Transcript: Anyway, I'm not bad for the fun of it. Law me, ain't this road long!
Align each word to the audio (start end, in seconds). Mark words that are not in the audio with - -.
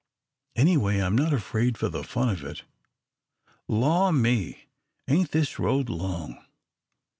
Anyway, 0.55 0.97
I'm 0.99 1.15
not 1.15 1.29
bad 1.29 1.77
for 1.77 1.87
the 1.87 2.03
fun 2.03 2.27
of 2.29 2.43
it. 2.43 2.63
Law 3.67 4.11
me, 4.11 4.65
ain't 5.07 5.29
this 5.29 5.59
road 5.59 5.89
long! 5.89 6.43